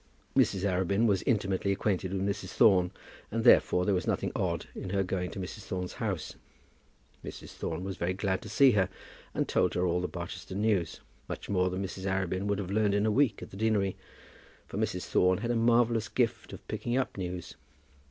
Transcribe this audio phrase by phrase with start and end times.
[0.35, 0.63] Mrs.
[0.67, 2.49] Arabin was intimately acquainted with Mrs.
[2.53, 2.89] Thorne,
[3.29, 5.59] and therefore there was nothing odd in her going to Mrs.
[5.65, 6.33] Thorne's house.
[7.23, 7.49] Mrs.
[7.53, 8.89] Thorne was very glad to see her,
[9.35, 12.07] and told her all the Barsetshire news, much more than Mrs.
[12.09, 13.95] Arabin would have learned in a week at the deanery;
[14.65, 15.05] for Mrs.
[15.05, 17.53] Thorne had a marvellous gift of picking up news.